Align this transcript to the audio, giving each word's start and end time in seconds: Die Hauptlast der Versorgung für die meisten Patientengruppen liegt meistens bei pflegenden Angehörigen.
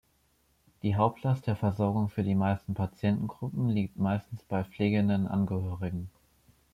Die 0.81 0.95
Hauptlast 0.95 1.45
der 1.45 1.55
Versorgung 1.55 2.09
für 2.09 2.23
die 2.23 2.33
meisten 2.33 2.73
Patientengruppen 2.73 3.69
liegt 3.69 3.97
meistens 3.99 4.41
bei 4.41 4.63
pflegenden 4.63 5.27
Angehörigen. 5.27 6.09